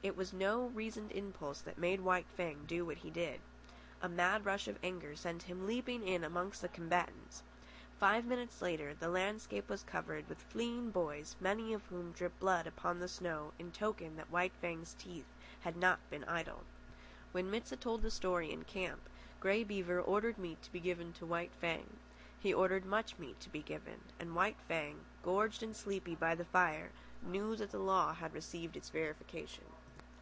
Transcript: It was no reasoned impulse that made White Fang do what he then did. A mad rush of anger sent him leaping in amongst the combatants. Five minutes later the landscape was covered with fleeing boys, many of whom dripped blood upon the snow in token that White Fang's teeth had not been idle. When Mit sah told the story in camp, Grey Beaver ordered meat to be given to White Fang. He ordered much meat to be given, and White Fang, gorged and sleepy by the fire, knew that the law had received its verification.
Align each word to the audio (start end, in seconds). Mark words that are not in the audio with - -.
It 0.00 0.16
was 0.16 0.32
no 0.32 0.68
reasoned 0.68 1.10
impulse 1.10 1.60
that 1.62 1.76
made 1.76 2.00
White 2.00 2.28
Fang 2.36 2.64
do 2.66 2.86
what 2.86 2.98
he 2.98 3.10
then 3.10 3.24
did. 3.32 3.40
A 4.00 4.08
mad 4.08 4.46
rush 4.46 4.68
of 4.68 4.78
anger 4.82 5.16
sent 5.16 5.42
him 5.42 5.66
leaping 5.66 6.06
in 6.06 6.22
amongst 6.22 6.62
the 6.62 6.68
combatants. 6.68 7.42
Five 7.98 8.24
minutes 8.24 8.62
later 8.62 8.94
the 8.94 9.08
landscape 9.10 9.68
was 9.68 9.82
covered 9.82 10.28
with 10.28 10.40
fleeing 10.40 10.92
boys, 10.92 11.34
many 11.40 11.74
of 11.74 11.84
whom 11.86 12.12
dripped 12.12 12.38
blood 12.38 12.66
upon 12.68 13.00
the 13.00 13.08
snow 13.08 13.52
in 13.58 13.72
token 13.72 14.14
that 14.16 14.30
White 14.30 14.52
Fang's 14.60 14.94
teeth 14.94 15.26
had 15.60 15.76
not 15.76 15.98
been 16.08 16.24
idle. 16.24 16.62
When 17.32 17.50
Mit 17.50 17.66
sah 17.66 17.76
told 17.76 18.00
the 18.02 18.10
story 18.12 18.50
in 18.52 18.62
camp, 18.64 19.00
Grey 19.40 19.64
Beaver 19.64 20.00
ordered 20.00 20.38
meat 20.38 20.62
to 20.62 20.72
be 20.72 20.80
given 20.80 21.12
to 21.14 21.26
White 21.26 21.52
Fang. 21.60 21.98
He 22.38 22.54
ordered 22.54 22.86
much 22.86 23.18
meat 23.18 23.40
to 23.40 23.50
be 23.50 23.62
given, 23.62 24.00
and 24.20 24.36
White 24.36 24.60
Fang, 24.68 25.00
gorged 25.24 25.62
and 25.64 25.76
sleepy 25.76 26.14
by 26.14 26.34
the 26.36 26.44
fire, 26.46 26.92
knew 27.20 27.56
that 27.56 27.72
the 27.72 27.80
law 27.80 28.14
had 28.14 28.32
received 28.32 28.76
its 28.76 28.90
verification. 28.90 29.64